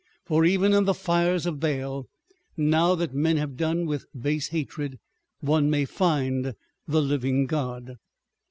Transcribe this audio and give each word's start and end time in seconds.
For 0.25 0.45
even 0.45 0.73
in 0.73 0.85
the 0.85 0.95
fires 0.95 1.45
of 1.45 1.59
Baal, 1.59 2.09
now 2.57 2.95
that 2.95 3.13
men 3.13 3.37
have 3.37 3.55
done 3.55 3.85
with 3.85 4.07
base 4.19 4.47
hatred, 4.47 4.97
one 5.41 5.69
may 5.69 5.85
find 5.85 6.55
the 6.87 7.01
living 7.03 7.45
God. 7.45 7.99